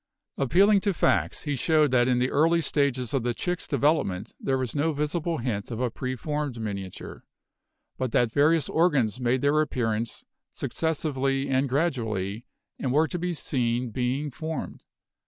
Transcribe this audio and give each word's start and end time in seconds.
Appealing 0.39 0.81
to 0.81 0.95
facts, 0.95 1.43
he 1.43 1.55
showed 1.55 1.91
that 1.91 2.07
in 2.07 2.17
the 2.17 2.31
early 2.31 2.59
stages 2.59 3.13
of 3.13 3.21
the 3.21 3.35
chick's 3.35 3.67
development 3.67 4.33
there 4.39 4.57
was 4.57 4.75
no 4.75 4.93
visible 4.93 5.37
hint 5.37 5.69
of 5.69 5.79
a 5.79 5.91
preformed 5.91 6.59
miniature, 6.59 7.23
but 7.99 8.11
that 8.11 8.31
various 8.31 8.67
organs 8.67 9.19
made 9.19 9.41
their 9.41 9.61
appearance 9.61 10.23
successively 10.53 11.49
and 11.49 11.69
gradually 11.69 12.47
and 12.79 12.91
were 12.91 13.07
to 13.07 13.19
be 13.19 13.35
seen 13.35 13.91
being 13.91 14.31
formed. 14.31 14.81